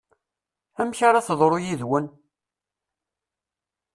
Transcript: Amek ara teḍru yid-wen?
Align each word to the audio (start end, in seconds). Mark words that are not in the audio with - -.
Amek 0.79 0.99
ara 1.07 1.25
teḍru 1.27 1.57
yid-wen? 1.65 2.05